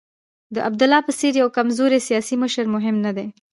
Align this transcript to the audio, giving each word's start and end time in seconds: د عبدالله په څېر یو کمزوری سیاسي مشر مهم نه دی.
د 0.55 0.57
عبدالله 0.67 0.99
په 1.07 1.11
څېر 1.19 1.33
یو 1.41 1.49
کمزوری 1.57 1.99
سیاسي 2.09 2.35
مشر 2.43 2.65
مهم 2.75 2.95
نه 3.05 3.11
دی. 3.17 3.27